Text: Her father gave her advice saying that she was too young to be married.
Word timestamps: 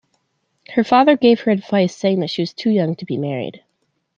Her 0.69 0.83
father 0.83 1.15
gave 1.15 1.41
her 1.41 1.51
advice 1.51 1.95
saying 1.95 2.21
that 2.21 2.31
she 2.31 2.41
was 2.41 2.53
too 2.53 2.71
young 2.71 2.95
to 2.95 3.05
be 3.05 3.17
married. 3.19 3.63